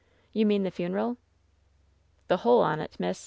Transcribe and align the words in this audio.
"You 0.33 0.47
mean 0.47 0.63
the 0.63 0.71
funeral?" 0.71 1.17
"The 2.27 2.37
whole 2.37 2.61
on 2.63 2.79
't, 2.79 2.89
miss! 2.97 3.19